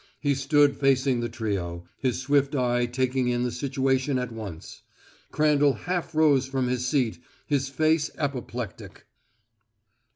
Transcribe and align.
He 0.19 0.33
stood 0.33 0.77
facing 0.77 1.19
the 1.19 1.29
trio, 1.29 1.83
his 1.99 2.19
swift 2.19 2.55
eye 2.55 2.87
taking 2.87 3.27
in 3.27 3.43
the 3.43 3.51
situation 3.51 4.17
at 4.17 4.31
once. 4.31 4.81
Crandall 5.29 5.73
half 5.73 6.15
rose 6.15 6.47
from 6.47 6.67
his 6.67 6.87
seat, 6.87 7.19
his 7.45 7.69
face 7.69 8.09
apoplectic. 8.17 9.05